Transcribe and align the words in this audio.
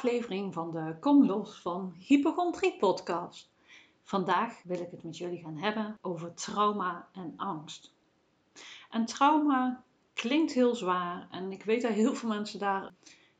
aflevering 0.00 0.54
van 0.54 0.70
de 0.70 0.96
Kom 1.00 1.26
Los 1.26 1.60
van 1.60 1.94
Hypochondrie 1.98 2.76
podcast. 2.78 3.50
Vandaag 4.02 4.62
wil 4.62 4.80
ik 4.80 4.90
het 4.90 5.02
met 5.02 5.18
jullie 5.18 5.42
gaan 5.42 5.56
hebben 5.56 5.98
over 6.00 6.34
trauma 6.34 7.08
en 7.12 7.32
angst. 7.36 7.94
En 8.90 9.04
trauma 9.04 9.84
klinkt 10.14 10.52
heel 10.52 10.74
zwaar 10.74 11.28
en 11.30 11.52
ik 11.52 11.64
weet 11.64 11.82
dat 11.82 11.92
heel 11.92 12.14
veel 12.14 12.28
mensen 12.28 12.58
daar, 12.58 12.92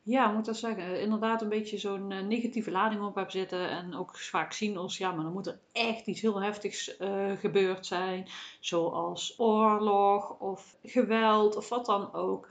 ja, 0.02 0.32
moet 0.32 0.44
dat 0.44 0.56
zeggen, 0.56 1.00
inderdaad 1.00 1.42
een 1.42 1.48
beetje 1.48 1.78
zo'n 1.78 2.12
eh, 2.12 2.22
negatieve 2.22 2.70
lading 2.70 3.02
op 3.02 3.14
hebben 3.14 3.32
zitten. 3.32 3.70
En 3.70 3.94
ook 3.94 4.18
vaak 4.18 4.52
zien 4.52 4.76
als, 4.76 4.98
ja, 4.98 5.12
maar 5.12 5.24
dan 5.24 5.32
moet 5.32 5.46
er 5.46 5.60
echt 5.72 6.06
iets 6.06 6.20
heel 6.20 6.42
heftigs 6.42 6.98
uh, 6.98 7.32
gebeurd 7.32 7.86
zijn, 7.86 8.28
zoals 8.60 9.34
oorlog 9.38 10.38
of 10.38 10.76
geweld 10.82 11.56
of 11.56 11.68
wat 11.68 11.86
dan 11.86 12.12
ook. 12.12 12.48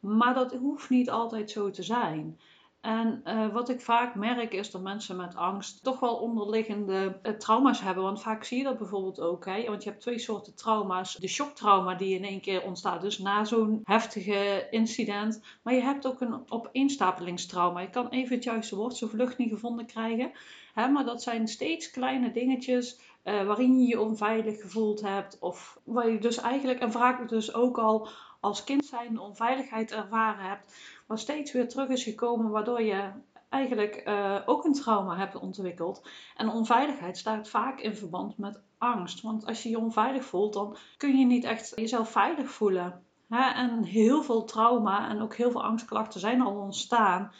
Maar 0.00 0.34
dat 0.34 0.52
hoeft 0.52 0.90
niet 0.90 1.10
altijd 1.10 1.50
zo 1.50 1.70
te 1.70 1.82
zijn. 1.82 2.38
En 2.82 3.20
uh, 3.24 3.52
wat 3.52 3.68
ik 3.68 3.80
vaak 3.80 4.14
merk 4.14 4.52
is 4.52 4.70
dat 4.70 4.82
mensen 4.82 5.16
met 5.16 5.36
angst 5.36 5.82
toch 5.82 6.00
wel 6.00 6.14
onderliggende 6.14 7.18
uh, 7.22 7.32
trauma's 7.32 7.80
hebben. 7.80 8.02
Want 8.04 8.22
vaak 8.22 8.44
zie 8.44 8.58
je 8.58 8.64
dat 8.64 8.78
bijvoorbeeld 8.78 9.20
ook. 9.20 9.44
Want 9.44 9.82
je 9.82 9.90
hebt 9.90 10.00
twee 10.00 10.18
soorten 10.18 10.54
trauma's. 10.54 11.14
De 11.14 11.28
shocktrauma 11.28 11.94
die 11.94 12.14
in 12.14 12.24
één 12.24 12.40
keer 12.40 12.62
ontstaat, 12.62 13.00
dus 13.00 13.18
na 13.18 13.44
zo'n 13.44 13.80
heftige 13.84 14.66
incident. 14.70 15.42
Maar 15.62 15.74
je 15.74 15.80
hebt 15.80 16.06
ook 16.06 16.20
een 16.20 16.42
opeenstapelingstrauma. 16.48 17.80
Je 17.80 17.90
kan 17.90 18.08
even 18.08 18.34
het 18.34 18.44
juiste 18.44 18.76
woord 18.76 18.96
zo 18.96 19.06
vlug 19.06 19.36
niet 19.36 19.50
gevonden 19.50 19.86
krijgen. 19.86 20.32
Hè? 20.74 20.88
Maar 20.88 21.04
dat 21.04 21.22
zijn 21.22 21.48
steeds 21.48 21.90
kleine 21.90 22.32
dingetjes 22.32 23.00
uh, 23.24 23.42
waarin 23.42 23.80
je 23.80 23.88
je 23.88 24.00
onveilig 24.00 24.60
gevoeld 24.60 25.00
hebt. 25.00 25.38
Of 25.40 25.80
waar 25.84 26.10
je 26.10 26.18
dus 26.18 26.40
eigenlijk, 26.40 26.80
en 26.80 26.92
vaak 26.92 27.28
dus 27.28 27.54
ook 27.54 27.78
al 27.78 28.08
als 28.42 28.64
kind 28.64 28.84
zijn 28.84 29.20
onveiligheid 29.20 29.92
ervaren 29.92 30.44
hebt, 30.44 30.74
wat 31.06 31.18
steeds 31.18 31.52
weer 31.52 31.68
terug 31.68 31.88
is 31.88 32.02
gekomen, 32.02 32.50
waardoor 32.50 32.82
je 32.82 33.10
eigenlijk 33.48 34.02
uh, 34.08 34.38
ook 34.46 34.64
een 34.64 34.72
trauma 34.72 35.16
hebt 35.16 35.34
ontwikkeld. 35.34 36.08
En 36.36 36.48
onveiligheid 36.48 37.18
staat 37.18 37.48
vaak 37.48 37.80
in 37.80 37.96
verband 37.96 38.38
met 38.38 38.60
angst. 38.78 39.20
Want 39.20 39.46
als 39.46 39.62
je 39.62 39.68
je 39.68 39.78
onveilig 39.78 40.24
voelt, 40.24 40.52
dan 40.52 40.76
kun 40.96 41.18
je 41.18 41.26
niet 41.26 41.44
echt 41.44 41.72
jezelf 41.74 42.10
veilig 42.10 42.50
voelen. 42.50 43.04
Hè? 43.28 43.50
En 43.50 43.82
heel 43.82 44.22
veel 44.22 44.44
trauma 44.44 45.08
en 45.08 45.22
ook 45.22 45.34
heel 45.34 45.50
veel 45.50 45.64
angstklachten 45.64 46.20
zijn 46.20 46.40
al 46.40 46.56
ontstaan 46.56 47.32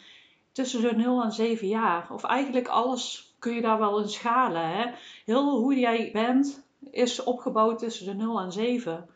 tussen 0.51 0.81
de 0.81 0.95
0 0.95 1.23
en 1.23 1.31
7 1.31 1.67
jaar. 1.67 2.11
Of 2.11 2.23
eigenlijk 2.23 2.67
alles 2.67 3.35
kun 3.39 3.53
je 3.53 3.61
daar 3.61 3.79
wel 3.79 3.99
in 3.99 4.09
schalen. 4.09 4.69
Hè? 4.69 4.91
Heel 5.25 5.57
hoe 5.59 5.79
jij 5.79 6.09
bent 6.13 6.65
is 6.91 7.23
opgebouwd 7.23 7.79
tussen 7.79 8.05
de 8.05 8.13
0 8.13 8.39
en 8.39 8.51
7 8.51 9.07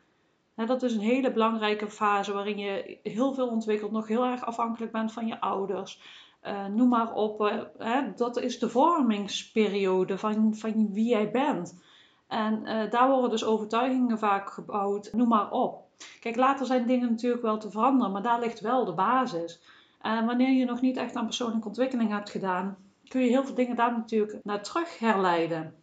dat 0.66 0.83
is 0.83 0.94
een 0.94 1.02
hele 1.02 1.31
belangrijke 1.31 1.89
fase 1.89 2.33
waarin 2.33 2.58
je 2.58 2.97
heel 3.03 3.33
veel 3.33 3.47
ontwikkelt, 3.47 3.91
nog 3.91 4.08
heel 4.08 4.25
erg 4.25 4.45
afhankelijk 4.45 4.91
bent 4.91 5.13
van 5.13 5.27
je 5.27 5.41
ouders. 5.41 6.02
Uh, 6.44 6.66
noem 6.66 6.89
maar 6.89 7.13
op, 7.13 7.41
uh, 7.41 7.61
hè, 7.77 8.13
dat 8.16 8.38
is 8.38 8.59
de 8.59 8.69
vormingsperiode 8.69 10.17
van, 10.17 10.55
van 10.55 10.94
wie 10.94 11.09
jij 11.09 11.31
bent. 11.31 11.83
En 12.28 12.61
uh, 12.63 12.91
daar 12.91 13.09
worden 13.09 13.30
dus 13.30 13.45
overtuigingen 13.45 14.19
vaak 14.19 14.50
gebouwd, 14.50 15.13
noem 15.13 15.28
maar 15.28 15.52
op. 15.52 15.85
Kijk, 16.19 16.35
later 16.35 16.66
zijn 16.66 16.88
dingen 16.88 17.09
natuurlijk 17.09 17.41
wel 17.41 17.58
te 17.58 17.72
veranderen, 17.72 18.11
maar 18.11 18.22
daar 18.22 18.39
ligt 18.39 18.59
wel 18.59 18.85
de 18.85 18.94
basis. 18.94 19.61
En 20.02 20.25
wanneer 20.25 20.52
je 20.52 20.66
nog 20.66 20.81
niet 20.81 20.97
echt 20.97 21.16
aan 21.16 21.25
persoonlijke 21.25 21.67
ontwikkeling 21.67 22.11
hebt 22.11 22.30
gedaan, 22.30 22.78
kun 23.08 23.22
je 23.22 23.30
heel 23.30 23.44
veel 23.44 23.55
dingen 23.55 23.75
daar 23.75 23.91
natuurlijk 23.91 24.39
naar 24.44 24.63
terug 24.63 25.00
herleiden 25.00 25.75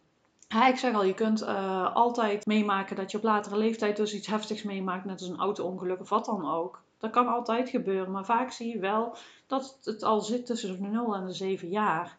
ik 0.63 0.77
zeg 0.77 0.93
al, 0.93 1.03
je 1.03 1.13
kunt 1.13 1.41
uh, 1.41 1.95
altijd 1.95 2.45
meemaken 2.45 2.95
dat 2.95 3.11
je 3.11 3.17
op 3.17 3.23
latere 3.23 3.57
leeftijd 3.57 3.97
dus 3.97 4.13
iets 4.13 4.27
heftigs 4.27 4.63
meemaakt, 4.63 5.05
net 5.05 5.19
als 5.19 5.29
een 5.29 5.39
auto-ongeluk 5.39 5.99
of 5.99 6.09
wat 6.09 6.25
dan 6.25 6.51
ook. 6.51 6.83
Dat 6.97 7.11
kan 7.11 7.27
altijd 7.27 7.69
gebeuren, 7.69 8.11
maar 8.11 8.25
vaak 8.25 8.51
zie 8.51 8.73
je 8.73 8.79
wel 8.79 9.17
dat 9.47 9.79
het 9.83 10.03
al 10.03 10.21
zit 10.21 10.45
tussen 10.45 10.81
de 10.81 10.87
0 10.87 11.15
en 11.15 11.25
de 11.25 11.33
7 11.33 11.69
jaar. 11.69 12.17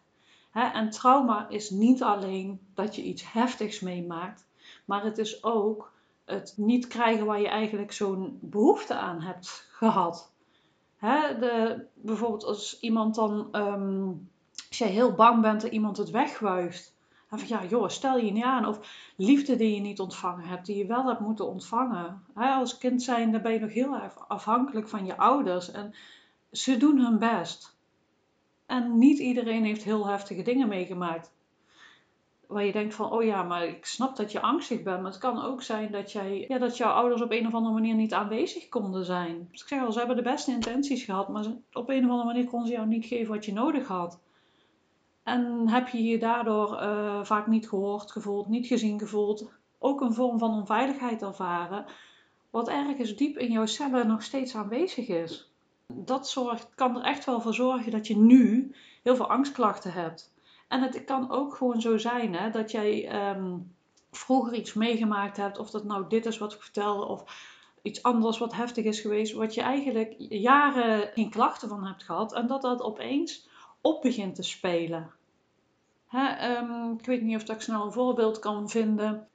Hè? 0.51 0.63
En 0.63 0.89
trauma 0.89 1.49
is 1.49 1.69
niet 1.69 2.03
alleen 2.03 2.59
dat 2.73 2.95
je 2.95 3.03
iets 3.03 3.31
heftigs 3.31 3.79
meemaakt, 3.79 4.47
maar 4.85 5.03
het 5.03 5.17
is 5.17 5.43
ook 5.43 5.91
het 6.25 6.53
niet 6.57 6.87
krijgen 6.87 7.25
waar 7.25 7.41
je 7.41 7.49
eigenlijk 7.49 7.91
zo'n 7.91 8.39
behoefte 8.41 8.95
aan 8.95 9.21
hebt 9.21 9.67
gehad. 9.71 10.31
Hè? 10.97 11.39
De, 11.39 11.85
bijvoorbeeld 11.93 12.43
als 12.43 12.79
iemand 12.79 13.15
dan, 13.15 13.47
um, 13.51 14.29
als 14.69 14.77
jij 14.77 14.89
heel 14.89 15.11
bang 15.11 15.41
bent 15.41 15.61
dat 15.61 15.71
iemand 15.71 15.97
het 15.97 16.09
wegwuift 16.09 16.95
en 17.29 17.39
van 17.39 17.47
ja, 17.47 17.65
joh, 17.65 17.89
stel 17.89 18.17
je 18.17 18.31
niet 18.31 18.43
aan. 18.43 18.65
Of 18.65 18.79
liefde 19.15 19.55
die 19.55 19.75
je 19.75 19.81
niet 19.81 19.99
ontvangen 19.99 20.45
hebt, 20.45 20.65
die 20.65 20.77
je 20.77 20.85
wel 20.85 21.05
hebt 21.05 21.19
moeten 21.19 21.47
ontvangen. 21.47 22.23
als 22.33 22.77
kind 22.77 23.03
zijn, 23.03 23.31
dan 23.31 23.41
ben 23.41 23.53
je 23.53 23.59
nog 23.59 23.73
heel 23.73 23.95
erg 23.95 24.27
afhankelijk 24.27 24.87
van 24.87 25.05
je 25.05 25.17
ouders. 25.17 25.71
En 25.71 25.93
ze 26.51 26.77
doen 26.77 26.99
hun 26.99 27.19
best. 27.19 27.75
En 28.65 28.97
niet 28.97 29.19
iedereen 29.19 29.63
heeft 29.63 29.83
heel 29.83 30.07
heftige 30.07 30.41
dingen 30.41 30.67
meegemaakt. 30.67 31.31
Waar 32.47 32.65
je 32.65 32.71
denkt 32.71 32.95
van, 32.95 33.11
oh 33.11 33.23
ja, 33.23 33.43
maar 33.43 33.65
ik 33.65 33.85
snap 33.85 34.15
dat 34.15 34.31
je 34.31 34.41
angstig 34.41 34.83
bent. 34.83 35.01
Maar 35.01 35.11
het 35.11 35.19
kan 35.19 35.43
ook 35.43 35.61
zijn 35.61 35.91
dat, 35.91 36.11
jij, 36.11 36.45
ja, 36.47 36.57
dat 36.57 36.77
jouw 36.77 36.91
ouders 36.91 37.21
op 37.21 37.31
een 37.31 37.47
of 37.47 37.53
andere 37.53 37.73
manier 37.73 37.95
niet 37.95 38.13
aanwezig 38.13 38.69
konden 38.69 39.05
zijn. 39.05 39.49
Ik 39.51 39.67
zeg 39.67 39.81
al, 39.81 39.91
ze 39.91 39.97
hebben 39.97 40.15
de 40.15 40.21
beste 40.21 40.51
intenties 40.51 41.03
gehad. 41.03 41.29
Maar 41.29 41.45
op 41.73 41.89
een 41.89 42.05
of 42.05 42.09
andere 42.09 42.33
manier 42.33 42.45
konden 42.45 42.67
ze 42.67 42.73
jou 42.73 42.87
niet 42.87 43.05
geven 43.05 43.33
wat 43.33 43.45
je 43.45 43.53
nodig 43.53 43.87
had. 43.87 44.19
En 45.27 45.67
heb 45.67 45.87
je 45.87 46.03
je 46.03 46.17
daardoor 46.17 46.81
uh, 46.81 47.23
vaak 47.23 47.47
niet 47.47 47.69
gehoord 47.69 48.11
gevoeld, 48.11 48.47
niet 48.47 48.67
gezien 48.67 48.99
gevoeld, 48.99 49.51
ook 49.79 50.01
een 50.01 50.13
vorm 50.13 50.39
van 50.39 50.53
onveiligheid 50.53 51.21
ervaren, 51.21 51.85
wat 52.49 52.69
ergens 52.69 53.15
diep 53.15 53.37
in 53.37 53.51
jouw 53.51 53.65
cellen 53.65 54.07
nog 54.07 54.23
steeds 54.23 54.55
aanwezig 54.55 55.07
is. 55.07 55.51
Dat 55.93 56.29
zorgt, 56.29 56.75
kan 56.75 56.97
er 56.97 57.03
echt 57.03 57.25
wel 57.25 57.41
voor 57.41 57.53
zorgen 57.53 57.91
dat 57.91 58.07
je 58.07 58.17
nu 58.17 58.75
heel 59.03 59.15
veel 59.15 59.29
angstklachten 59.29 59.91
hebt. 59.93 60.33
En 60.67 60.81
het 60.81 61.03
kan 61.03 61.31
ook 61.31 61.55
gewoon 61.55 61.81
zo 61.81 61.97
zijn 61.97 62.35
hè, 62.35 62.49
dat 62.49 62.71
jij 62.71 63.29
um, 63.35 63.75
vroeger 64.11 64.53
iets 64.53 64.73
meegemaakt 64.73 65.37
hebt, 65.37 65.59
of 65.59 65.69
dat 65.69 65.83
nou 65.83 66.05
dit 66.07 66.25
is 66.25 66.37
wat 66.37 66.53
ik 66.53 66.61
vertelde, 66.61 67.05
of 67.05 67.23
iets 67.81 68.03
anders 68.03 68.37
wat 68.37 68.55
heftig 68.55 68.85
is 68.85 68.99
geweest, 68.99 69.33
wat 69.33 69.53
je 69.53 69.61
eigenlijk 69.61 70.15
jaren 70.17 71.09
geen 71.13 71.29
klachten 71.29 71.69
van 71.69 71.85
hebt 71.85 72.03
gehad, 72.03 72.33
en 72.33 72.47
dat 72.47 72.61
dat 72.61 72.81
opeens 72.81 73.49
op 73.81 74.01
begint 74.01 74.35
te 74.35 74.43
spelen. 74.43 75.16
Um, 76.13 76.97
ik 76.99 77.05
weet 77.05 77.21
niet 77.21 77.35
of 77.35 77.55
ik 77.55 77.61
snel 77.61 77.85
een 77.85 77.91
voorbeeld 77.91 78.39
kan 78.39 78.69
vinden. 78.69 79.27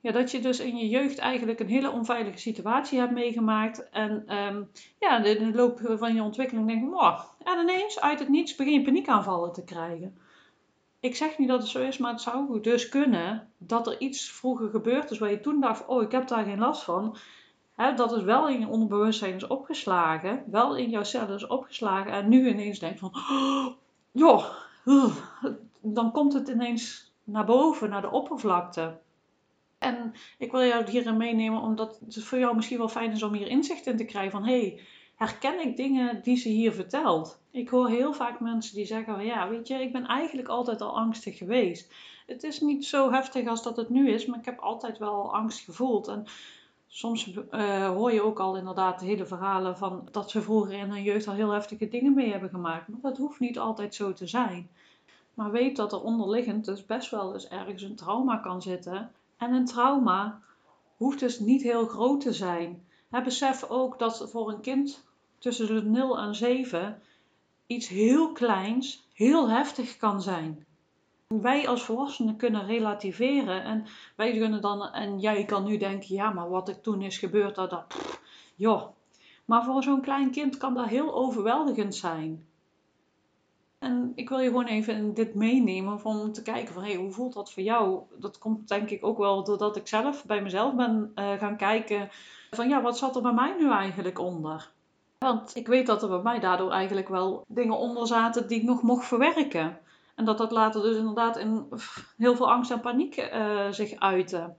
Ja, 0.00 0.12
dat 0.12 0.30
je 0.30 0.40
dus 0.40 0.60
in 0.60 0.76
je 0.76 0.88
jeugd 0.88 1.18
eigenlijk 1.18 1.60
een 1.60 1.68
hele 1.68 1.90
onveilige 1.90 2.38
situatie 2.38 2.98
hebt 2.98 3.12
meegemaakt. 3.12 3.90
En 3.90 4.36
um, 4.36 4.70
ja, 4.98 5.24
in 5.24 5.50
de 5.50 5.56
loop 5.56 5.80
van 5.98 6.14
je 6.14 6.22
ontwikkeling 6.22 6.66
denk 6.66 6.80
je, 6.80 6.88
wow, 6.88 7.18
en 7.44 7.58
ineens 7.60 8.00
uit 8.00 8.18
het 8.18 8.28
niets 8.28 8.54
begin 8.54 8.72
je 8.72 8.82
paniekaanvallen 8.82 9.52
te 9.52 9.64
krijgen. 9.64 10.18
Ik 11.00 11.16
zeg 11.16 11.38
niet 11.38 11.48
dat 11.48 11.60
het 11.60 11.68
zo 11.68 11.82
is, 11.82 11.98
maar 11.98 12.12
het 12.12 12.20
zou 12.20 12.60
dus 12.60 12.88
kunnen 12.88 13.48
dat 13.58 13.86
er 13.86 14.00
iets 14.00 14.30
vroeger 14.30 14.70
gebeurd 14.70 15.10
is 15.10 15.18
waar 15.18 15.30
je 15.30 15.40
toen 15.40 15.60
dacht, 15.60 15.86
oh, 15.86 16.02
ik 16.02 16.12
heb 16.12 16.28
daar 16.28 16.44
geen 16.44 16.58
last 16.58 16.82
van. 16.82 17.16
Dat 17.96 18.16
is 18.16 18.22
wel 18.22 18.48
in 18.48 18.60
je 18.60 18.68
onderbewustzijn 18.68 19.34
is 19.34 19.46
opgeslagen, 19.46 20.42
wel 20.46 20.76
in 20.76 20.90
jouw 20.90 21.02
cellen 21.02 21.34
is 21.34 21.46
opgeslagen. 21.46 22.12
En 22.12 22.28
nu 22.28 22.48
ineens 22.48 22.78
denkt 22.78 22.98
van, 22.98 23.14
oh, 23.14 23.66
joh, 24.12 24.44
dan 25.80 26.12
komt 26.12 26.32
het 26.32 26.48
ineens 26.48 27.12
naar 27.24 27.44
boven, 27.44 27.90
naar 27.90 28.00
de 28.00 28.10
oppervlakte. 28.10 28.98
En 29.78 30.12
ik 30.38 30.50
wil 30.52 30.62
jou 30.62 30.90
hierin 30.90 31.16
meenemen 31.16 31.60
omdat 31.60 32.00
het 32.04 32.24
voor 32.24 32.38
jou 32.38 32.56
misschien 32.56 32.78
wel 32.78 32.88
fijn 32.88 33.12
is 33.12 33.22
om 33.22 33.32
hier 33.32 33.48
inzicht 33.48 33.86
in 33.86 33.96
te 33.96 34.04
krijgen 34.04 34.30
van 34.30 34.44
hé, 34.44 34.60
hey, 34.60 34.80
herken 35.14 35.66
ik 35.66 35.76
dingen 35.76 36.22
die 36.22 36.36
ze 36.36 36.48
hier 36.48 36.72
vertelt? 36.72 37.40
Ik 37.50 37.68
hoor 37.68 37.88
heel 37.88 38.12
vaak 38.12 38.40
mensen 38.40 38.74
die 38.74 38.86
zeggen 38.86 39.24
ja, 39.24 39.48
weet 39.48 39.68
je, 39.68 39.74
ik 39.74 39.92
ben 39.92 40.06
eigenlijk 40.06 40.48
altijd 40.48 40.80
al 40.80 40.96
angstig 40.96 41.38
geweest. 41.38 41.92
Het 42.26 42.42
is 42.42 42.60
niet 42.60 42.86
zo 42.86 43.10
heftig 43.12 43.48
als 43.48 43.62
dat 43.62 43.76
het 43.76 43.88
nu 43.88 44.10
is, 44.10 44.26
maar 44.26 44.38
ik 44.38 44.44
heb 44.44 44.58
altijd 44.58 44.98
wel 44.98 45.34
angst 45.34 45.64
gevoeld. 45.64 46.08
En 46.08 46.26
soms 46.96 47.26
uh, 47.26 47.88
hoor 47.88 48.12
je 48.12 48.22
ook 48.22 48.38
al 48.38 48.56
inderdaad 48.56 48.98
de 48.98 49.06
hele 49.06 49.26
verhalen 49.26 49.76
van 49.76 50.08
dat 50.10 50.30
ze 50.30 50.42
vroeger 50.42 50.72
in 50.72 50.90
hun 50.90 51.02
jeugd 51.02 51.26
al 51.26 51.34
heel 51.34 51.50
heftige 51.50 51.88
dingen 51.88 52.14
mee 52.14 52.30
hebben 52.30 52.48
gemaakt. 52.48 52.88
Maar 52.88 53.00
dat 53.00 53.16
hoeft 53.16 53.40
niet 53.40 53.58
altijd 53.58 53.94
zo 53.94 54.12
te 54.12 54.26
zijn. 54.26 54.68
Maar 55.34 55.50
weet 55.50 55.76
dat 55.76 55.92
er 55.92 56.02
onderliggend 56.02 56.64
dus 56.64 56.86
best 56.86 57.10
wel 57.10 57.32
eens 57.32 57.48
ergens 57.48 57.82
een 57.82 57.94
trauma 57.94 58.36
kan 58.36 58.62
zitten. 58.62 59.10
En 59.36 59.52
een 59.52 59.64
trauma 59.64 60.40
hoeft 60.96 61.18
dus 61.18 61.38
niet 61.38 61.62
heel 61.62 61.86
groot 61.86 62.20
te 62.20 62.32
zijn. 62.32 62.84
He, 63.10 63.22
besef 63.22 63.64
ook 63.68 63.98
dat 63.98 64.30
voor 64.30 64.50
een 64.50 64.60
kind 64.60 65.04
tussen 65.38 65.66
de 65.66 65.82
0 65.82 66.18
en 66.18 66.34
7 66.34 67.00
iets 67.66 67.88
heel 67.88 68.32
kleins 68.32 69.06
heel 69.12 69.48
heftig 69.48 69.96
kan 69.96 70.22
zijn 70.22 70.66
wij 71.26 71.68
als 71.68 71.82
volwassenen 71.82 72.36
kunnen 72.36 72.66
relativeren 72.66 73.64
en 73.64 73.86
wij 74.16 74.38
kunnen 74.38 74.60
dan, 74.60 74.92
en 74.92 75.20
jij 75.20 75.44
kan 75.44 75.64
nu 75.64 75.76
denken, 75.76 76.14
ja, 76.14 76.30
maar 76.30 76.48
wat 76.48 76.68
er 76.68 76.80
toen 76.80 77.02
is 77.02 77.18
gebeurd, 77.18 77.54
dat, 77.54 77.70
dat 77.70 77.94
joh. 78.54 78.82
Maar 79.44 79.64
voor 79.64 79.82
zo'n 79.82 80.00
klein 80.00 80.30
kind 80.30 80.56
kan 80.56 80.74
dat 80.74 80.86
heel 80.86 81.14
overweldigend 81.14 81.94
zijn. 81.94 82.46
En 83.78 84.12
ik 84.14 84.28
wil 84.28 84.38
je 84.38 84.48
gewoon 84.48 84.66
even 84.66 85.14
dit 85.14 85.34
meenemen 85.34 86.04
om 86.04 86.32
te 86.32 86.42
kijken 86.42 86.74
van, 86.74 86.82
hé, 86.82 86.90
hey, 86.90 86.98
hoe 86.98 87.10
voelt 87.10 87.32
dat 87.32 87.52
voor 87.52 87.62
jou? 87.62 88.02
Dat 88.18 88.38
komt 88.38 88.68
denk 88.68 88.90
ik 88.90 89.04
ook 89.04 89.18
wel 89.18 89.44
doordat 89.44 89.76
ik 89.76 89.88
zelf 89.88 90.24
bij 90.24 90.42
mezelf 90.42 90.74
ben 90.74 91.12
uh, 91.14 91.32
gaan 91.32 91.56
kijken 91.56 92.08
van, 92.50 92.68
ja, 92.68 92.82
wat 92.82 92.98
zat 92.98 93.16
er 93.16 93.22
bij 93.22 93.32
mij 93.32 93.54
nu 93.58 93.70
eigenlijk 93.70 94.18
onder? 94.18 94.72
Want 95.18 95.56
ik 95.56 95.66
weet 95.66 95.86
dat 95.86 96.02
er 96.02 96.08
bij 96.08 96.22
mij 96.22 96.40
daardoor 96.40 96.70
eigenlijk 96.70 97.08
wel 97.08 97.44
dingen 97.48 97.78
onder 97.78 98.06
zaten 98.06 98.48
die 98.48 98.58
ik 98.58 98.64
nog 98.64 98.82
mocht 98.82 99.06
verwerken. 99.06 99.78
En 100.14 100.24
dat 100.24 100.38
dat 100.38 100.50
later 100.50 100.82
dus 100.82 100.96
inderdaad 100.96 101.36
in 101.36 101.68
heel 102.16 102.36
veel 102.36 102.50
angst 102.50 102.70
en 102.70 102.80
paniek 102.80 103.16
uh, 103.16 103.70
zich 103.70 103.98
uitte. 103.98 104.54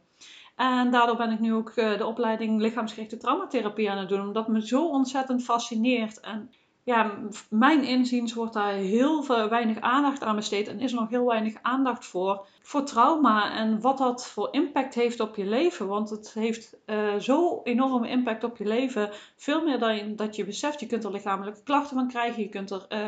En 0.55 0.91
daardoor 0.91 1.15
ben 1.15 1.31
ik 1.31 1.39
nu 1.39 1.53
ook 1.53 1.75
uh, 1.75 1.97
de 1.97 2.05
opleiding 2.05 2.61
lichaamsgerichte 2.61 3.17
traumatherapie 3.17 3.91
aan 3.91 3.97
het 3.97 4.09
doen, 4.09 4.21
omdat 4.21 4.47
me 4.47 4.67
zo 4.67 4.87
ontzettend 4.89 5.43
fascineert. 5.43 6.19
En 6.19 6.51
ja, 6.85 7.11
mijn 7.49 7.83
inziens 7.83 8.33
wordt 8.33 8.53
daar 8.53 8.73
heel 8.73 9.25
weinig 9.49 9.79
aandacht 9.79 10.23
aan 10.23 10.35
besteed 10.35 10.67
en 10.67 10.79
is 10.79 10.91
er 10.91 10.99
nog 10.99 11.09
heel 11.09 11.25
weinig 11.25 11.55
aandacht 11.61 12.05
voor, 12.05 12.47
voor 12.61 12.83
trauma 12.83 13.53
en 13.53 13.81
wat 13.81 13.97
dat 13.97 14.27
voor 14.27 14.47
impact 14.51 14.95
heeft 14.95 15.19
op 15.19 15.35
je 15.35 15.45
leven. 15.45 15.87
Want 15.87 16.09
het 16.09 16.33
heeft 16.33 16.77
uh, 16.85 17.15
zo 17.15 17.61
enorme 17.63 18.09
impact 18.09 18.43
op 18.43 18.57
je 18.57 18.65
leven, 18.65 19.09
veel 19.35 19.63
meer 19.63 19.79
dan 19.79 20.15
dat 20.15 20.35
je 20.35 20.45
beseft. 20.45 20.79
Je 20.79 20.85
kunt 20.85 21.03
er 21.03 21.11
lichamelijke 21.11 21.63
klachten 21.63 21.97
van 21.97 22.07
krijgen, 22.07 22.41
je 22.41 22.49
kunt 22.49 22.71
er 22.71 22.85
uh, 22.89 23.05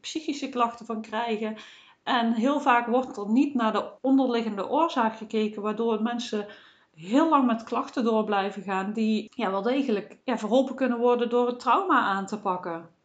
psychische 0.00 0.48
klachten 0.48 0.86
van 0.86 1.02
krijgen. 1.02 1.56
En 2.02 2.32
heel 2.32 2.60
vaak 2.60 2.86
wordt 2.86 3.16
er 3.16 3.28
niet 3.28 3.54
naar 3.54 3.72
de 3.72 3.90
onderliggende 4.00 4.68
oorzaak 4.68 5.16
gekeken, 5.16 5.62
waardoor 5.62 6.02
mensen 6.02 6.46
heel 6.94 7.28
lang 7.28 7.46
met 7.46 7.62
klachten 7.64 8.04
door 8.04 8.24
blijven 8.24 8.62
gaan, 8.62 8.92
die 8.92 9.30
ja, 9.34 9.50
wel 9.50 9.62
degelijk 9.62 10.16
ja, 10.24 10.38
verholpen 10.38 10.74
kunnen 10.74 10.98
worden 10.98 11.30
door 11.30 11.46
het 11.46 11.58
trauma 11.58 12.00
aan 12.00 12.26
te 12.26 12.40
pakken. 12.40 13.00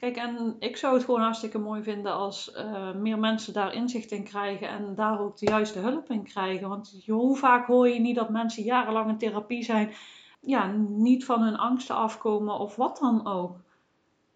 Kijk, 0.00 0.16
en 0.16 0.56
ik 0.58 0.76
zou 0.76 0.94
het 0.94 1.04
gewoon 1.04 1.20
hartstikke 1.20 1.58
mooi 1.58 1.82
vinden 1.82 2.12
als 2.12 2.52
uh, 2.56 2.94
meer 2.94 3.18
mensen 3.18 3.52
daar 3.52 3.74
inzicht 3.74 4.10
in 4.10 4.24
krijgen 4.24 4.68
en 4.68 4.94
daar 4.94 5.20
ook 5.20 5.38
de 5.38 5.46
juiste 5.46 5.78
hulp 5.78 6.10
in 6.10 6.22
krijgen. 6.22 6.68
Want 6.68 7.02
hoe 7.06 7.36
vaak 7.36 7.66
hoor 7.66 7.88
je 7.88 8.00
niet 8.00 8.14
dat 8.14 8.30
mensen 8.30 8.62
jarenlang 8.62 9.08
in 9.08 9.18
therapie 9.18 9.64
zijn, 9.64 9.92
ja, 10.40 10.66
niet 10.88 11.24
van 11.24 11.42
hun 11.42 11.56
angsten 11.56 11.94
afkomen 11.94 12.58
of 12.58 12.76
wat 12.76 12.98
dan 12.98 13.26
ook. 13.26 13.56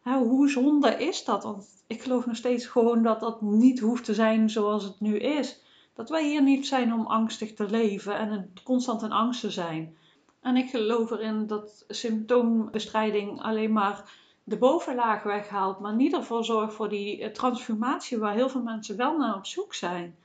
Hè, 0.03 0.17
hoe 0.19 0.51
zonde 0.51 0.89
is 0.89 1.25
dat? 1.25 1.43
Want 1.43 1.67
ik 1.87 2.03
geloof 2.03 2.27
nog 2.27 2.37
steeds 2.37 2.67
gewoon 2.67 3.03
dat 3.03 3.21
dat 3.21 3.41
niet 3.41 3.81
hoeft 3.81 4.05
te 4.05 4.15
zijn 4.15 4.51
zoals 4.51 4.85
het 4.85 5.01
nu 5.01 5.19
is. 5.19 5.61
Dat 5.95 6.09
wij 6.09 6.25
hier 6.25 6.43
niet 6.43 6.67
zijn 6.67 6.93
om 6.93 7.07
angstig 7.07 7.55
te 7.55 7.71
leven 7.71 8.19
en 8.19 8.53
constant 8.65 9.03
in 9.03 9.13
angst 9.13 9.41
te 9.41 9.51
zijn. 9.51 9.97
En 10.41 10.57
ik 10.57 10.71
geloof 10.71 11.11
erin 11.11 11.47
dat 11.47 11.85
symptoombestrijding 11.89 13.43
alleen 13.43 13.73
maar 13.73 14.23
de 14.44 14.56
bovenlaag 14.56 15.23
weghaalt, 15.23 15.81
maar 15.81 15.94
niet 15.94 16.12
ervoor 16.12 16.44
zorgt 16.44 16.75
voor 16.75 16.88
die 16.88 17.23
eh, 17.23 17.31
transformatie 17.31 18.19
waar 18.19 18.35
heel 18.35 18.49
veel 18.49 18.62
mensen 18.62 18.96
wel 18.96 19.19
naar 19.19 19.37
op 19.37 19.46
zoek 19.46 19.75
zijn. 19.75 20.17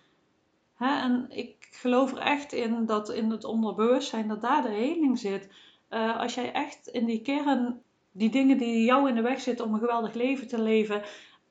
en 0.77 1.25
ik 1.29 1.67
geloof 1.71 2.11
er 2.11 2.17
echt 2.17 2.53
in 2.53 2.85
dat 2.85 3.09
in 3.09 3.31
het 3.31 3.43
onderbewustzijn 3.43 4.27
dat 4.27 4.41
daar 4.41 4.61
de 4.61 4.69
heling 4.69 5.19
zit. 5.19 5.49
Uh, 5.89 6.19
als 6.19 6.33
jij 6.33 6.51
echt 6.51 6.87
in 6.87 7.05
die 7.05 7.21
kern 7.21 7.81
die 8.11 8.29
dingen 8.29 8.57
die 8.57 8.83
jou 8.83 9.09
in 9.09 9.15
de 9.15 9.21
weg 9.21 9.41
zitten 9.41 9.65
om 9.65 9.73
een 9.73 9.79
geweldig 9.79 10.13
leven 10.13 10.47
te 10.47 10.61
leven, 10.61 11.01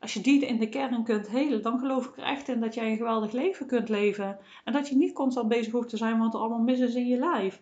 als 0.00 0.14
je 0.14 0.20
die 0.20 0.46
in 0.46 0.58
de 0.58 0.68
kern 0.68 1.04
kunt 1.04 1.28
helen, 1.28 1.62
dan 1.62 1.78
geloof 1.78 2.06
ik 2.06 2.16
er 2.16 2.22
echt 2.22 2.48
in 2.48 2.60
dat 2.60 2.74
jij 2.74 2.90
een 2.90 2.96
geweldig 2.96 3.32
leven 3.32 3.66
kunt 3.66 3.88
leven. 3.88 4.38
En 4.64 4.72
dat 4.72 4.88
je 4.88 4.96
niet 4.96 5.12
constant 5.12 5.48
bezig 5.48 5.72
hoeft 5.72 5.88
te 5.88 5.96
zijn 5.96 6.18
wat 6.18 6.34
er 6.34 6.40
allemaal 6.40 6.58
mis 6.58 6.78
is 6.78 6.94
in 6.94 7.06
je 7.06 7.18
lijf. 7.18 7.60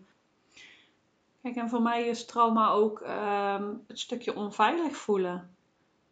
Kijk, 1.47 1.59
en 1.59 1.69
voor 1.69 1.83
mij 1.83 2.07
is 2.07 2.25
trauma 2.25 2.69
ook 2.71 3.01
ehm, 3.01 3.75
het 3.87 3.99
stukje 3.99 4.37
onveilig 4.37 4.97
voelen. 4.97 5.57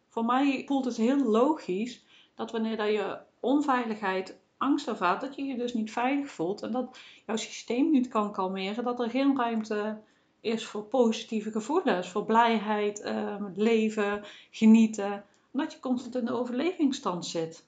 Voor 0.09 0.25
mij 0.25 0.63
voelt 0.65 0.85
het 0.85 0.97
heel 0.97 1.23
logisch 1.23 2.05
dat 2.35 2.51
wanneer 2.51 2.77
dat 2.77 2.87
je 2.87 3.17
onveiligheid, 3.39 4.39
angst 4.57 4.87
ervaart, 4.87 5.21
dat 5.21 5.35
je 5.35 5.43
je 5.43 5.57
dus 5.57 5.73
niet 5.73 5.91
veilig 5.91 6.29
voelt 6.29 6.61
en 6.61 6.71
dat 6.71 6.99
jouw 7.25 7.35
systeem 7.35 7.91
niet 7.91 8.07
kan 8.07 8.31
kalmeren, 8.31 8.83
dat 8.83 8.99
er 8.99 9.09
geen 9.09 9.37
ruimte 9.37 9.97
is 10.41 10.65
voor 10.65 10.83
positieve 10.83 11.51
gevoelens, 11.51 12.09
voor 12.09 12.25
blijheid, 12.25 13.01
uh, 13.05 13.45
leven, 13.55 14.23
genieten, 14.51 15.25
omdat 15.51 15.73
je 15.73 15.79
constant 15.79 16.15
in 16.15 16.25
de 16.25 16.33
overlevingsstand 16.33 17.25
zit. 17.25 17.65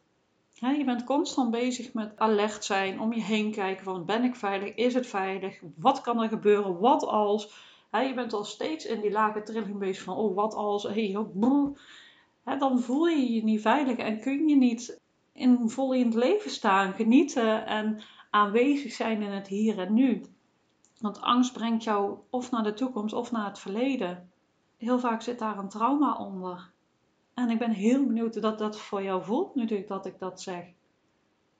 Je 0.59 0.83
bent 0.83 1.03
constant 1.03 1.51
bezig 1.51 1.93
met 1.93 2.19
alert 2.19 2.63
zijn, 2.63 2.99
om 2.99 3.13
je 3.13 3.21
heen 3.21 3.51
kijken 3.51 3.83
van 3.83 4.05
ben 4.05 4.23
ik 4.23 4.35
veilig, 4.35 4.75
is 4.75 4.93
het 4.93 5.07
veilig, 5.07 5.59
wat 5.75 6.01
kan 6.01 6.21
er 6.21 6.29
gebeuren, 6.29 6.79
wat 6.79 7.05
als. 7.05 7.65
je 7.91 8.13
bent 8.15 8.33
al 8.33 8.43
steeds 8.43 8.85
in 8.85 9.01
die 9.01 9.11
lage 9.11 9.43
trilling 9.43 9.77
bezig 9.77 10.03
van 10.03 10.15
oh 10.15 10.35
wat 10.35 10.53
als, 10.53 10.83
hey, 10.83 11.17
dan 12.59 12.79
voel 12.79 13.07
je 13.07 13.33
je 13.33 13.43
niet 13.43 13.61
veilig 13.61 13.97
en 13.97 14.19
kun 14.19 14.47
je 14.47 14.55
niet 14.55 14.99
in, 15.31 15.69
vol 15.69 15.93
leven 16.15 16.51
staan, 16.51 16.93
genieten 16.93 17.65
en 17.65 18.01
aanwezig 18.29 18.91
zijn 18.91 19.21
in 19.21 19.31
het 19.31 19.47
hier 19.47 19.79
en 19.79 19.93
nu. 19.93 20.25
Want 20.99 21.21
angst 21.21 21.53
brengt 21.53 21.83
jou 21.83 22.17
of 22.29 22.51
naar 22.51 22.63
de 22.63 22.73
toekomst 22.73 23.13
of 23.13 23.31
naar 23.31 23.45
het 23.45 23.59
verleden. 23.59 24.31
Heel 24.77 24.99
vaak 24.99 25.21
zit 25.21 25.39
daar 25.39 25.57
een 25.57 25.69
trauma 25.69 26.15
onder. 26.15 26.71
En 27.37 27.49
ik 27.49 27.57
ben 27.59 27.71
heel 27.71 28.05
benieuwd 28.05 28.33
hoe 28.33 28.41
dat, 28.41 28.59
dat 28.59 28.77
voor 28.77 29.03
jou 29.03 29.23
voelt, 29.23 29.55
nu 29.55 29.85
dat 29.87 30.05
ik 30.05 30.19
dat 30.19 30.41
zeg. 30.41 30.65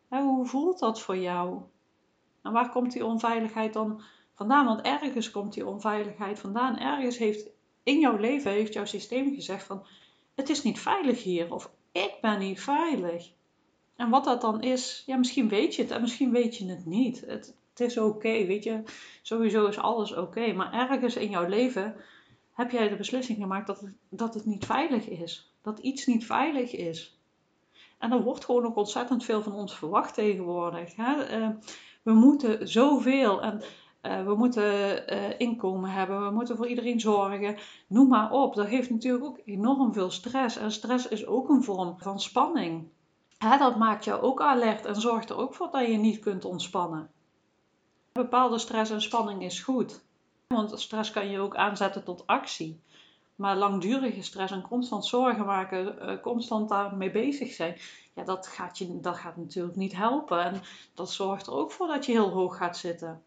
hoe 0.09 0.45
voelt 0.45 0.79
dat 0.79 1.01
voor 1.01 1.17
jou? 1.17 1.61
En 2.41 2.51
waar 2.51 2.69
komt 2.69 2.91
die 2.91 3.05
onveiligheid 3.05 3.73
dan 3.73 4.01
vandaan? 4.35 4.65
Want 4.65 4.81
ergens 4.81 5.31
komt 5.31 5.53
die 5.53 5.67
onveiligheid 5.67 6.39
vandaan. 6.39 6.77
Ergens 6.77 7.17
heeft 7.17 7.49
in 7.83 7.99
jouw 7.99 8.17
leven 8.17 8.51
heeft 8.51 8.73
jouw 8.73 8.85
systeem 8.85 9.33
gezegd 9.33 9.63
van 9.63 9.85
het 10.35 10.49
is 10.49 10.63
niet 10.63 10.79
veilig 10.79 11.23
hier 11.23 11.53
of 11.53 11.71
ik 11.91 12.17
ben 12.21 12.39
niet 12.39 12.61
veilig. 12.61 13.31
En 13.95 14.09
wat 14.09 14.23
dat 14.23 14.41
dan 14.41 14.61
is, 14.61 15.03
ja, 15.05 15.17
misschien 15.17 15.49
weet 15.49 15.75
je 15.75 15.81
het 15.81 15.91
en 15.91 16.01
misschien 16.01 16.31
weet 16.31 16.57
je 16.57 16.69
het 16.69 16.85
niet. 16.85 17.19
Het, 17.25 17.55
het 17.69 17.79
is 17.79 17.97
oké, 17.97 18.45
weet 18.45 18.63
je. 18.63 18.83
Sowieso 19.21 19.65
is 19.67 19.77
alles 19.77 20.13
oké. 20.15 20.53
maar 20.53 20.73
ergens 20.73 21.15
in 21.15 21.29
jouw 21.29 21.47
leven 21.47 21.95
heb 22.57 22.71
jij 22.71 22.89
de 22.89 22.95
beslissing 22.95 23.37
gemaakt 23.37 23.67
dat 23.67 23.79
het, 23.79 23.93
dat 24.09 24.33
het 24.33 24.45
niet 24.45 24.65
veilig 24.65 25.07
is. 25.07 25.55
Dat 25.61 25.79
iets 25.79 26.05
niet 26.05 26.25
veilig 26.25 26.75
is. 26.75 27.19
En 27.97 28.11
er 28.11 28.23
wordt 28.23 28.45
gewoon 28.45 28.65
ook 28.65 28.75
ontzettend 28.75 29.23
veel 29.23 29.41
van 29.43 29.53
ons 29.53 29.77
verwacht 29.77 30.13
tegenwoordig. 30.13 30.95
Hè? 30.95 31.23
Eh, 31.23 31.49
we 32.03 32.13
moeten 32.13 32.67
zoveel 32.67 33.41
en 33.41 33.61
uh, 34.01 34.25
we 34.25 34.35
moeten 34.35 34.63
uh, 35.13 35.39
inkomen 35.39 35.89
hebben, 35.89 36.25
we 36.25 36.31
moeten 36.31 36.57
voor 36.57 36.67
iedereen 36.67 36.99
zorgen. 36.99 37.57
Noem 37.87 38.07
maar 38.07 38.31
op. 38.31 38.55
Dat 38.55 38.67
geeft 38.67 38.89
natuurlijk 38.89 39.25
ook 39.25 39.39
enorm 39.45 39.93
veel 39.93 40.11
stress. 40.11 40.57
En 40.57 40.71
stress 40.71 41.07
is 41.07 41.25
ook 41.25 41.49
een 41.49 41.63
vorm 41.63 41.95
van 41.97 42.19
spanning. 42.19 42.87
Hè, 43.37 43.57
dat 43.57 43.77
maakt 43.77 44.03
jou 44.03 44.21
ook 44.21 44.41
alert 44.41 44.85
en 44.85 44.95
zorgt 44.95 45.29
er 45.29 45.37
ook 45.37 45.53
voor 45.53 45.71
dat 45.71 45.87
je 45.87 45.97
niet 45.97 46.19
kunt 46.19 46.45
ontspannen. 46.45 47.09
Bepaalde 48.11 48.57
stress 48.57 48.91
en 48.91 49.01
spanning 49.01 49.43
is 49.43 49.59
goed. 49.59 50.05
Want 50.47 50.79
stress 50.79 51.11
kan 51.11 51.29
je 51.29 51.39
ook 51.39 51.55
aanzetten 51.55 52.03
tot 52.03 52.27
actie. 52.27 52.81
Maar 53.35 53.55
langdurige 53.55 54.21
stress 54.21 54.53
en 54.53 54.61
constant 54.61 55.05
zorgen 55.05 55.45
maken, 55.45 55.95
uh, 56.01 56.21
constant 56.21 56.69
daarmee 56.69 57.11
bezig 57.11 57.51
zijn, 57.53 57.77
ja, 58.13 58.23
dat 58.23 58.47
gaat, 58.47 58.77
je, 58.77 58.99
dat 58.99 59.17
gaat 59.17 59.37
natuurlijk 59.37 59.75
niet 59.75 59.95
helpen. 59.95 60.43
En 60.43 60.61
dat 60.93 61.11
zorgt 61.11 61.47
er 61.47 61.53
ook 61.53 61.71
voor 61.71 61.87
dat 61.87 62.05
je 62.05 62.11
heel 62.11 62.29
hoog 62.29 62.57
gaat 62.57 62.77
zitten. 62.77 63.21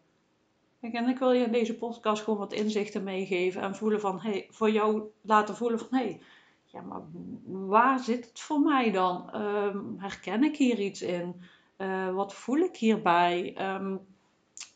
En 0.79 1.09
ik 1.09 1.19
wil 1.19 1.31
je 1.31 1.45
in 1.45 1.51
deze 1.51 1.77
podcast 1.77 2.23
gewoon 2.23 2.39
wat 2.39 2.53
inzichten 2.53 3.03
meegeven 3.03 3.61
en 3.61 3.75
voelen 3.75 3.99
van, 3.99 4.19
hey, 4.19 4.47
voor 4.49 4.71
jou 4.71 5.03
laten 5.21 5.55
voelen 5.55 5.79
van, 5.79 5.87
hé, 5.91 6.03
hey, 6.03 6.21
ja, 6.65 6.81
maar 6.81 7.01
waar 7.45 7.99
zit 7.99 8.25
het 8.25 8.39
voor 8.39 8.59
mij 8.59 8.91
dan? 8.91 9.31
Ehm, 9.31 9.79
herken 9.97 10.43
ik 10.43 10.57
hier 10.57 10.79
iets 10.79 11.01
in? 11.01 11.41
Uh, 11.77 12.13
wat 12.13 12.33
voel 12.33 12.57
ik 12.57 12.75
hierbij? 12.75 13.55
Um, 13.75 13.99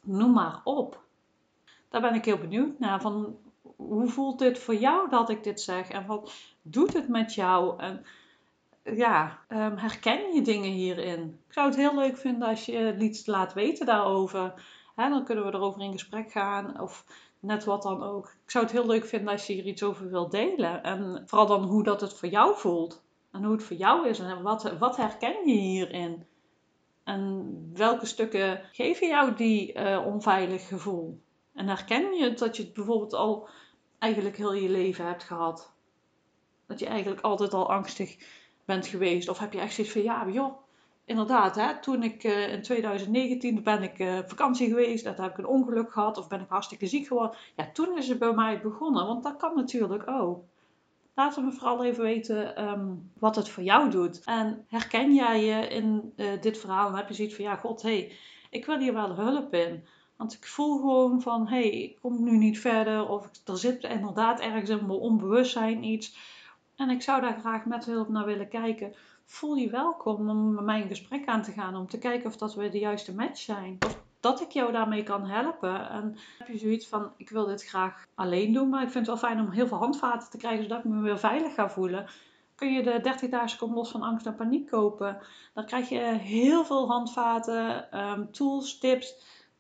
noem 0.02 0.34
maar 0.34 0.62
op. 0.64 1.05
Daar 1.90 2.02
ben 2.02 2.14
ik 2.14 2.26
heel 2.26 2.38
benieuwd 2.38 2.80
naar. 2.80 3.02
Van 3.02 3.38
hoe 3.76 4.08
voelt 4.08 4.40
dit 4.40 4.60
voor 4.60 4.76
jou 4.76 5.10
dat 5.10 5.30
ik 5.30 5.44
dit 5.44 5.62
zeg? 5.62 5.90
En 5.90 6.06
wat 6.06 6.34
doet 6.62 6.94
het 6.94 7.08
met 7.08 7.34
jou? 7.34 7.80
En 7.80 8.06
ja, 8.84 9.40
um, 9.50 9.78
herken 9.78 10.34
je 10.34 10.42
dingen 10.42 10.72
hierin? 10.72 11.40
Ik 11.48 11.54
zou 11.54 11.68
het 11.68 11.76
heel 11.76 11.96
leuk 11.96 12.18
vinden 12.18 12.48
als 12.48 12.66
je 12.66 12.96
iets 13.00 13.26
laat 13.26 13.54
weten 13.54 13.86
daarover. 13.86 14.54
dan 14.96 15.26
kunnen 15.26 15.46
we 15.46 15.54
erover 15.54 15.82
in 15.82 15.92
gesprek 15.92 16.32
gaan. 16.32 16.82
Of 16.82 17.06
net 17.40 17.64
wat 17.64 17.82
dan 17.82 18.04
ook. 18.04 18.26
Ik 18.26 18.52
zou 18.52 18.64
het 18.64 18.74
heel 18.74 18.86
leuk 18.86 19.06
vinden 19.06 19.32
als 19.32 19.48
je 19.48 19.54
hier 19.54 19.66
iets 19.66 19.84
over 19.84 20.10
wilt 20.10 20.32
delen. 20.32 20.84
En 20.84 21.24
vooral 21.26 21.48
dan 21.48 21.64
hoe 21.64 21.84
dat 21.84 22.02
het 22.02 22.14
voor 22.14 22.30
jou 22.30 22.58
voelt. 22.58 23.04
En 23.32 23.44
hoe 23.44 23.54
het 23.54 23.64
voor 23.64 23.78
jou 23.78 24.08
is. 24.08 24.20
En 24.20 24.42
wat, 24.42 24.78
wat 24.78 24.98
herken 24.98 25.48
je 25.48 25.56
hierin? 25.56 26.26
En 27.04 27.52
welke 27.74 28.06
stukken 28.06 28.62
geven 28.72 29.08
jou 29.08 29.36
die 29.36 29.74
uh, 29.74 30.06
onveilig 30.06 30.68
gevoel? 30.68 31.24
En 31.56 31.68
herken 31.68 32.14
je 32.14 32.34
dat 32.34 32.58
je 32.58 32.64
het 32.64 32.74
bijvoorbeeld 32.74 33.14
al 33.14 33.48
eigenlijk 34.00 34.38
heel 34.38 34.54
je 34.54 34.70
leven 34.70 35.06
hebt 35.06 35.24
gehad? 35.24 35.74
Dat 36.68 36.80
je 36.80 36.86
eigenlijk 36.86 37.22
altijd 37.22 37.54
al 37.54 37.72
angstig 37.72 38.18
bent 38.66 38.88
geweest? 38.88 39.30
Of 39.30 39.40
heb 39.40 39.54
je 39.54 39.60
echt 39.60 39.74
zoiets 39.74 39.94
van, 39.94 40.04
ja, 40.04 40.28
joh, 40.28 40.58
inderdaad, 41.06 41.56
hè, 41.56 41.80
toen 41.80 42.04
ik 42.04 42.24
uh, 42.24 42.54
in 42.54 42.62
2019 42.62 43.64
ben 43.64 43.84
ik 43.84 44.00
uh, 44.00 44.20
vakantie 44.26 44.68
geweest, 44.68 45.04
dat 45.04 45.18
heb 45.18 45.32
ik 45.32 45.38
een 45.38 45.48
ongeluk 45.48 45.92
gehad 45.92 46.18
of 46.18 46.28
ben 46.28 46.42
ik 46.42 46.50
hartstikke 46.50 46.88
ziek 46.88 47.08
geworden. 47.08 47.38
Ja, 47.56 47.70
toen 47.74 47.98
is 47.98 48.08
het 48.08 48.20
bij 48.20 48.34
mij 48.34 48.62
begonnen, 48.62 49.08
want 49.08 49.24
dat 49.24 49.38
kan 49.38 49.56
natuurlijk 49.56 50.08
ook. 50.08 50.44
Laat 51.14 51.38
me 51.38 51.52
vooral 51.52 51.84
even 51.84 52.04
weten 52.04 52.70
um, 52.70 53.12
wat 53.20 53.36
het 53.36 53.50
voor 53.50 53.64
jou 53.64 53.90
doet. 53.90 54.22
En 54.24 54.66
herken 54.68 55.14
jij 55.14 55.46
je 55.46 55.68
in 55.68 56.14
uh, 56.16 56.42
dit 56.42 56.58
verhaal 56.58 56.88
en 56.88 56.96
heb 56.96 57.08
je 57.08 57.14
zoiets 57.14 57.36
van, 57.36 57.44
ja 57.44 57.56
god, 57.56 57.82
hé, 57.82 57.90
hey, 57.90 58.12
ik 58.50 58.66
wil 58.66 58.78
hier 58.78 58.94
wel 58.94 59.16
hulp 59.16 59.54
in. 59.54 59.86
Want 60.16 60.34
ik 60.34 60.46
voel 60.46 60.78
gewoon 60.78 61.22
van, 61.22 61.48
hé, 61.48 61.70
hey, 61.70 61.70
ik 61.70 61.98
kom 62.02 62.24
nu 62.24 62.38
niet 62.38 62.60
verder. 62.60 63.10
Of 63.10 63.30
er 63.46 63.58
zit 63.58 63.84
inderdaad 63.84 64.40
ergens 64.40 64.70
in 64.70 64.86
mijn 64.86 65.00
onbewustzijn 65.00 65.84
iets. 65.84 66.18
En 66.76 66.90
ik 66.90 67.02
zou 67.02 67.22
daar 67.22 67.40
graag 67.40 67.66
met 67.66 67.86
hulp 67.86 68.10
naar 68.10 68.26
willen 68.26 68.48
kijken. 68.48 68.94
Voel 69.26 69.56
je 69.56 69.70
welkom 69.70 70.30
om 70.30 70.54
met 70.54 70.64
mij 70.64 70.82
een 70.82 70.88
gesprek 70.88 71.28
aan 71.28 71.42
te 71.42 71.52
gaan. 71.52 71.76
Om 71.76 71.88
te 71.88 71.98
kijken 71.98 72.28
of 72.28 72.38
dat 72.38 72.56
we 72.56 72.70
de 72.70 72.80
juiste 72.80 73.16
match 73.16 73.40
zijn. 73.40 73.78
Of 73.86 74.04
dat 74.20 74.42
ik 74.42 74.52
jou 74.52 74.72
daarmee 74.72 75.04
kan 75.04 75.26
helpen. 75.26 75.90
En 75.90 76.18
heb 76.38 76.48
je 76.48 76.58
zoiets 76.58 76.88
van, 76.88 77.12
ik 77.18 77.30
wil 77.30 77.46
dit 77.46 77.66
graag 77.66 78.06
alleen 78.16 78.54
doen. 78.54 78.70
Maar 78.70 78.84
ik 78.84 78.90
vind 78.90 79.08
het 79.08 79.20
wel 79.20 79.30
fijn 79.30 79.46
om 79.46 79.52
heel 79.52 79.68
veel 79.68 79.78
handvaten 79.78 80.30
te 80.30 80.38
krijgen. 80.38 80.64
Zodat 80.64 80.78
ik 80.78 80.86
me 80.86 81.02
weer 81.02 81.20
veilig 81.20 81.54
ga 81.54 81.70
voelen 81.70 82.08
kun 82.56 82.74
je 82.74 82.84
de 82.84 83.00
30 83.02 83.30
dagen 83.30 83.58
kom 83.58 83.74
los 83.74 83.90
van 83.90 84.02
angst 84.02 84.26
en 84.26 84.36
paniek 84.36 84.70
kopen. 84.70 85.18
Dan 85.54 85.66
krijg 85.66 85.90
je 85.90 86.00
heel 86.22 86.66
veel 86.66 86.88
handvaten, 86.88 87.88
um, 88.00 88.32
tools, 88.32 88.78
tips 88.78 89.16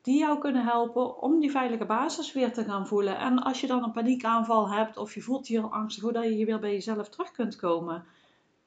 die 0.05 0.17
jou 0.17 0.39
kunnen 0.39 0.63
helpen 0.63 1.21
om 1.21 1.39
die 1.39 1.51
veilige 1.51 1.85
basis 1.85 2.33
weer 2.33 2.53
te 2.53 2.63
gaan 2.63 2.87
voelen. 2.87 3.17
En 3.17 3.43
als 3.43 3.61
je 3.61 3.67
dan 3.67 3.83
een 3.83 3.91
paniekaanval 3.91 4.69
hebt 4.69 4.97
of 4.97 5.13
je 5.13 5.21
voelt 5.21 5.47
je 5.47 5.59
heel 5.59 5.71
angstig, 5.71 6.03
hoe 6.03 6.11
dat 6.11 6.23
je 6.23 6.45
weer 6.45 6.59
bij 6.59 6.71
jezelf 6.71 7.09
terug 7.09 7.31
kunt 7.31 7.55
komen. 7.55 8.05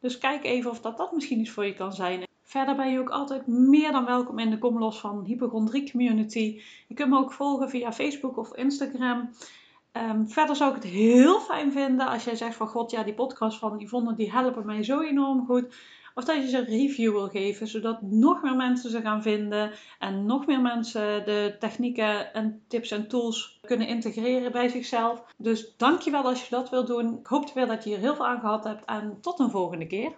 Dus 0.01 0.19
kijk 0.19 0.45
even 0.45 0.71
of 0.71 0.81
dat, 0.81 0.97
dat 0.97 1.13
misschien 1.13 1.41
iets 1.41 1.51
voor 1.51 1.67
je 1.67 1.75
kan 1.75 1.93
zijn. 1.93 2.23
Verder 2.43 2.77
ben 2.77 2.91
je 2.91 2.99
ook 2.99 3.11
altijd 3.11 3.47
meer 3.47 3.93
dan 3.93 4.05
welkom 4.05 4.39
in 4.39 4.51
de 4.51 4.59
Kom 4.59 4.79
Los 4.79 5.01
van 5.01 5.25
Hypochondrie 5.25 5.91
Community. 5.91 6.61
Je 6.89 6.95
kunt 6.95 7.11
me 7.11 7.19
ook 7.19 7.33
volgen 7.33 7.71
via 7.71 7.93
Facebook 7.93 8.37
of 8.37 8.55
Instagram. 8.55 9.31
Ehm, 9.93 10.27
verder 10.27 10.57
zou 10.57 10.77
ik 10.77 10.83
het 10.83 10.93
heel 10.93 11.41
fijn 11.41 11.73
vinden 11.73 12.09
als 12.09 12.25
jij 12.25 12.37
zegt 12.37 12.57
van 12.57 12.69
god, 12.69 12.91
ja, 12.91 13.03
die 13.03 13.15
podcast 13.15 13.59
van 13.59 13.81
Yvonne, 13.81 14.15
die 14.15 14.33
helpen 14.33 14.67
mij 14.67 14.83
zo 14.83 15.01
enorm 15.01 15.47
goed. 15.47 15.75
Of 16.19 16.25
dat 16.25 16.37
je 16.37 16.49
ze 16.49 16.59
een 16.59 16.65
review 16.65 17.13
wil 17.13 17.29
geven, 17.29 17.67
zodat 17.67 18.03
nog 18.03 18.43
meer 18.43 18.57
mensen 18.57 18.91
ze 18.91 19.01
gaan 19.01 19.23
vinden 19.23 19.71
en 19.99 20.27
nog 20.27 20.47
meer 20.47 20.61
mensen 20.61 21.25
de 21.25 21.57
technieken 21.59 22.33
en 22.35 22.63
tips 22.69 22.91
en 22.91 23.09
tools 23.09 23.59
kunnen 23.67 23.87
integreren 23.89 24.53
bij 24.53 24.69
zichzelf. 24.69 25.25
Dus 25.37 25.75
dankjewel 25.77 26.23
als 26.23 26.43
je 26.43 26.51
dat 26.51 26.71
wilt 26.71 26.87
doen. 26.87 27.19
Ik 27.19 27.27
hoop 27.27 27.53
weer 27.55 27.67
dat 27.67 27.85
je 27.85 27.91
hier 27.91 27.99
heel 27.99 28.15
veel 28.15 28.27
aan 28.27 28.41
gehad 28.41 28.65
hebt 28.65 28.85
en 28.85 29.19
tot 29.21 29.39
een 29.39 29.51
volgende 29.51 29.87
keer. 29.87 30.13